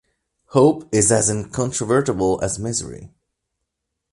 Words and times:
Hope 0.47 0.89
is 0.91 1.11
as 1.11 1.29
incontrovertible 1.29 2.39
as 2.41 2.57
misery. 2.57 3.11